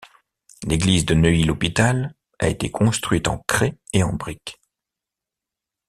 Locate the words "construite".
2.71-3.27